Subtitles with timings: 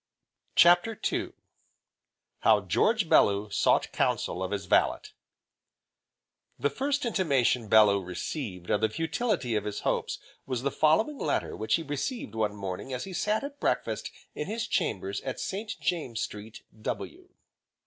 [0.55, 1.33] CHAPTER II
[2.39, 5.03] How George Bellew sought counsel of his Valet
[6.57, 10.17] The first intimation Bellew received of the futility of his hopes
[10.47, 14.47] was the following letter which he received one morning as he sat at breakfast in
[14.47, 15.79] his chambers in St.
[15.79, 17.29] James Street, W.